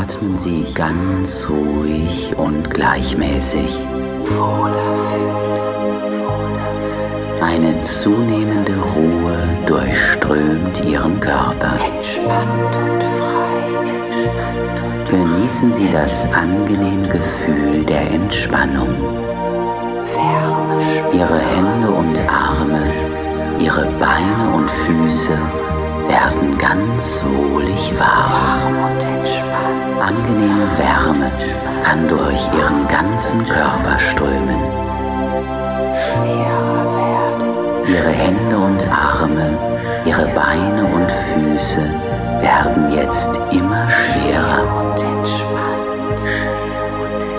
atmen 0.00 0.38
Sie 0.38 0.66
ganz 0.74 1.46
ruhig 1.48 2.32
und 2.36 2.70
gleichmäßig. 2.70 3.78
Eine 7.40 7.80
zunehmende 7.82 8.74
Ruhe 8.94 9.36
durchströmt 9.66 10.84
Ihren 10.84 11.18
Körper. 11.20 11.78
Entspannt 11.94 12.76
und 12.76 13.02
frei. 13.18 13.46
Genießen 15.10 15.72
Sie 15.72 15.90
das 15.92 16.32
angenehme 16.32 17.08
Gefühl 17.08 17.84
der 17.84 18.10
Entspannung. 18.10 18.94
Ihre 21.12 21.38
Hände 21.38 21.88
und 21.88 22.18
Arme, 22.28 22.82
Ihre 23.58 23.86
Beine 23.98 24.54
und 24.54 24.70
Füße 24.70 25.38
werden 26.08 26.58
ganz 26.58 27.24
wohlig 27.24 27.92
warm. 27.98 29.15
Angenehme 30.06 30.68
Wärme 30.78 31.32
kann 31.82 32.06
durch 32.08 32.40
Ihren 32.56 32.86
ganzen 32.86 33.42
Körper 33.44 33.98
strömen. 33.98 34.62
Schwerer 35.98 36.86
werden. 36.94 37.48
Ihre 37.88 38.10
Hände 38.10 38.56
und 38.56 38.86
Arme, 38.88 39.58
Ihre 40.04 40.26
Beine 40.26 40.84
und 40.94 41.10
Füße 41.10 41.82
werden 42.40 42.92
jetzt 42.92 43.40
immer 43.50 43.88
schwerer. 43.90 44.62
Und 44.78 45.02
entspannt. 45.02 46.20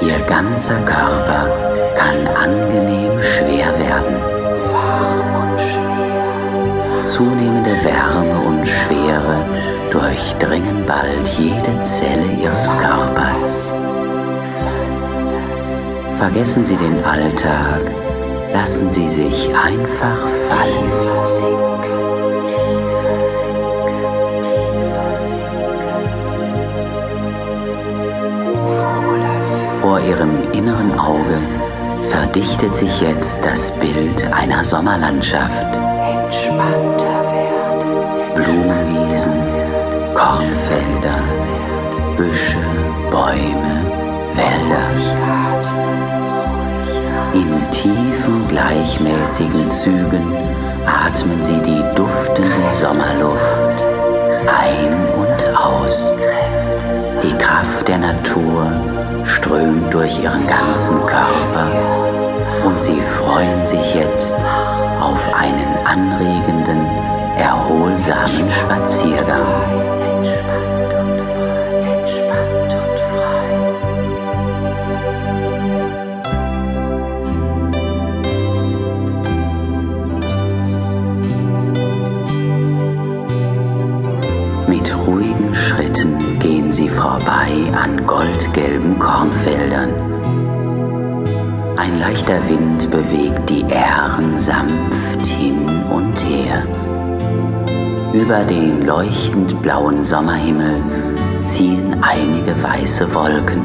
Ihr 0.00 0.18
ganzer 0.26 0.80
Körper 0.86 1.46
kann 1.98 2.26
angenehm 2.34 3.22
schwer 3.22 3.78
werden. 3.78 4.33
Zunehmende 7.14 7.70
Wärme 7.84 8.40
und 8.44 8.66
Schwere 8.66 9.36
durchdringen 9.92 10.84
bald 10.84 11.28
jede 11.38 11.82
Zelle 11.84 12.26
Ihres 12.42 12.78
Körpers. 12.80 13.72
Vergessen 16.18 16.64
Sie 16.64 16.74
den 16.74 17.04
Alltag, 17.04 17.82
lassen 18.52 18.90
Sie 18.90 19.08
sich 19.08 19.48
einfach 19.54 20.26
fallen. 20.50 21.04
Vor 29.80 30.00
Ihrem 30.00 30.50
inneren 30.52 30.98
Auge 30.98 31.38
verdichtet 32.10 32.74
sich 32.74 33.00
jetzt 33.00 33.44
das 33.44 33.70
Bild 33.78 34.24
einer 34.32 34.64
Sommerlandschaft. 34.64 35.83
Entspannter 36.34 37.22
werden. 37.30 38.34
Blumenwiesen, 38.34 39.32
Kornfelder, 40.14 41.16
Büsche, 42.16 42.58
Bäume, 43.10 43.76
Wälder. 44.34 44.84
In 47.34 47.70
tiefen, 47.70 48.48
gleichmäßigen 48.48 49.68
Zügen 49.68 50.36
atmen 50.86 51.44
Sie 51.44 51.60
die 51.60 51.82
duftende 51.94 52.74
Sommerluft 52.80 53.84
ein 54.46 54.92
und 54.92 55.56
aus. 55.56 56.14
Die 57.22 57.36
Kraft 57.38 57.88
der 57.88 57.98
Natur 57.98 58.70
strömt 59.24 59.92
durch 59.92 60.20
Ihren 60.20 60.46
ganzen 60.46 60.98
Körper 61.06 61.70
und 62.64 62.80
Sie 62.80 63.00
freuen 63.18 63.66
sich 63.66 63.94
jetzt 63.94 64.36
auf 65.04 65.34
einen 65.34 65.86
anregenden, 65.86 66.86
erholsamen 67.36 68.50
Spaziergang. 68.50 69.44
Mit 84.66 84.96
ruhigen 85.06 85.54
Schritten 85.54 86.38
gehen 86.38 86.72
sie 86.72 86.88
vorbei 86.88 87.50
an 87.74 88.06
goldgelben 88.06 88.98
Kornfeldern. 88.98 89.90
Ein 91.76 92.00
leichter 92.00 92.40
Wind 92.48 92.90
bewegt 92.90 93.50
die 93.50 93.62
Ähren 93.68 94.03
sanft 94.44 95.26
hin 95.26 95.64
und 95.90 96.16
her. 96.18 96.66
Über 98.12 98.44
den 98.44 98.84
leuchtend 98.84 99.62
blauen 99.62 100.02
Sommerhimmel 100.02 100.82
ziehen 101.42 101.96
einige 102.02 102.54
weiße 102.62 103.14
Wolken. 103.14 103.62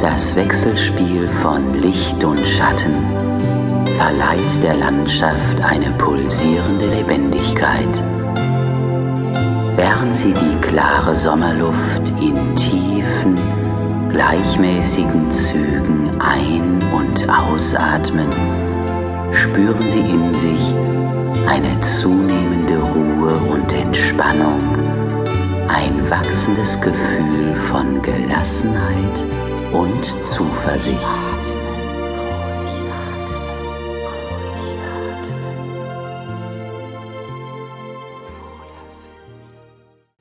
Das 0.00 0.34
Wechselspiel 0.36 1.28
von 1.42 1.74
Licht 1.74 2.24
und 2.24 2.40
Schatten 2.40 2.94
verleiht 3.98 4.62
der 4.62 4.74
Landschaft 4.74 5.60
eine 5.62 5.90
pulsierende 5.98 6.86
Lebendigkeit. 6.86 8.02
Während 9.76 10.16
sie 10.16 10.32
die 10.32 10.66
klare 10.66 11.14
Sommerluft 11.14 12.08
in 12.20 12.56
tiefen, 12.56 13.61
gleichmäßigen 14.12 15.30
Zügen 15.30 16.10
ein- 16.20 16.80
und 16.94 17.28
ausatmen, 17.28 18.28
spüren 19.32 19.80
sie 19.90 20.00
in 20.00 20.34
sich 20.34 20.74
eine 21.48 21.80
zunehmende 21.80 22.78
Ruhe 22.78 23.34
und 23.50 23.72
Entspannung, 23.72 24.60
ein 25.68 26.10
wachsendes 26.10 26.78
Gefühl 26.80 27.56
von 27.70 28.02
Gelassenheit 28.02 29.16
und 29.72 30.04
Zuversicht. 30.26 31.51